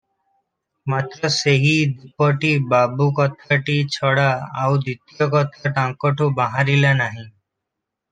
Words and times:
ମାତ୍ର 0.91 1.29
ସେହି 1.33 1.73
ଡିପୋଟି 1.97 2.49
ବାବୁ 2.71 3.07
କଥାଟି 3.19 3.75
ଛଡ଼ା 3.97 4.23
ଆଉ 4.63 4.79
ଦ୍ୱିତୀୟ 4.87 5.29
କଥା 5.35 5.73
ତାଙ୍କଠୁ 5.77 6.31
ବାହାରିଲା 6.41 6.95
ନାହିଁ। 7.03 7.23